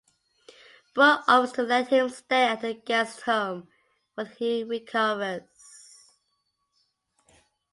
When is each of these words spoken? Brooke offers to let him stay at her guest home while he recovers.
Brooke 0.95 1.21
offers 1.27 1.51
to 1.51 1.61
let 1.61 1.89
him 1.89 2.09
stay 2.09 2.45
at 2.47 2.63
her 2.63 2.73
guest 2.73 3.21
home 3.21 3.67
while 4.15 4.25
he 4.25 4.63
recovers. 4.63 6.07